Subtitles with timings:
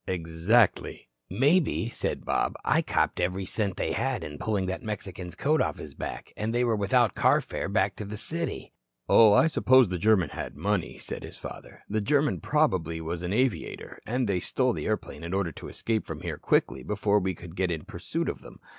[0.07, 5.61] "Exactly." "Maybe," said Bob, "I copped every cent they had in pulling that Mexican's coat
[5.61, 8.73] off his back, and they were without carfare back to the city."
[9.07, 11.83] "Oh, I suppose the German had money," said his father.
[11.87, 13.99] "The German probably was an aviator.
[14.07, 17.55] And they stole the airplane in order to escape from here quickly before we could
[17.55, 18.59] get in pursuit of them.